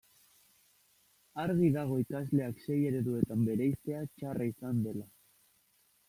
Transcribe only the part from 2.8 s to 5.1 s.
ereduetan bereiztea txarra izan dela.